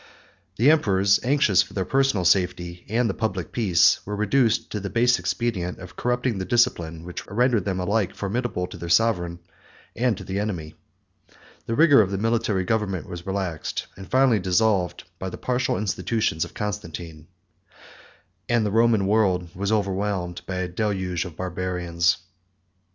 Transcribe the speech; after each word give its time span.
The 0.55 0.71
emperors, 0.71 1.19
anxious 1.21 1.61
for 1.61 1.75
their 1.75 1.85
personal 1.85 2.25
safety 2.25 2.87
and 2.89 3.07
the 3.07 3.13
public 3.13 3.51
peace, 3.51 3.99
were 4.03 4.15
reduced 4.15 4.71
to 4.71 4.79
the 4.79 4.89
base 4.89 5.19
expedient 5.19 5.77
of 5.77 5.95
corrupting 5.95 6.39
the 6.39 6.43
discipline 6.45 7.03
which 7.03 7.27
rendered 7.27 7.65
them 7.65 7.79
alike 7.79 8.15
formidable 8.15 8.65
to 8.65 8.77
their 8.77 8.89
sovereign 8.89 9.37
and 9.95 10.17
to 10.17 10.23
the 10.23 10.39
enemy; 10.39 10.73
the 11.67 11.75
vigor 11.75 12.01
of 12.01 12.09
the 12.09 12.17
military 12.17 12.63
government 12.63 13.07
was 13.07 13.27
relaxed, 13.27 13.85
and 13.95 14.09
finally 14.09 14.39
dissolved, 14.39 15.03
by 15.19 15.29
the 15.29 15.37
partial 15.37 15.77
institutions 15.77 16.43
of 16.45 16.55
Constantine; 16.55 17.27
and 18.49 18.65
the 18.65 18.71
Roman 18.71 19.05
world 19.05 19.53
was 19.55 19.71
overwhelmed 19.71 20.41
by 20.47 20.55
a 20.55 20.67
deluge 20.67 21.25
of 21.25 21.35
Barbarians. 21.37 22.17